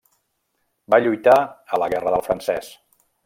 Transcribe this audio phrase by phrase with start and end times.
[0.93, 1.35] Va lluitar
[1.77, 2.73] a la Guerra del Francès.